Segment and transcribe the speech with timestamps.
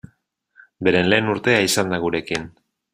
[0.87, 2.53] Beren lehen urtea izan da gurekin.